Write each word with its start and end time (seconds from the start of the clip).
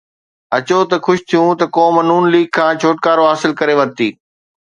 اچو 0.57 0.79
ته 0.89 0.97
خوش 1.05 1.19
ٿيون 1.29 1.49
ته 1.59 1.65
قوم 1.75 1.95
نون 2.09 2.23
ليگ 2.33 2.47
کان 2.55 2.71
ڇوٽڪارو 2.81 3.23
حاصل 3.29 3.51
ڪري 3.59 3.75
ورتي. 3.79 4.09